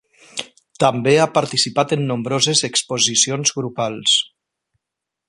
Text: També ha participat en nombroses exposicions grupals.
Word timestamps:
També 0.83 1.13
ha 1.17 1.27
participat 1.35 1.93
en 1.97 2.07
nombroses 2.13 2.63
exposicions 2.71 3.55
grupals. 3.59 4.17